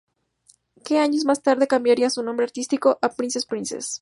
Que 0.83 0.97
años 0.97 1.25
más 1.25 1.43
tarde 1.43 1.67
cambiaría 1.67 2.09
su 2.09 2.23
nombre 2.23 2.43
artístico 2.47 2.97
a 3.03 3.09
Princess 3.09 3.45
Princess. 3.45 3.99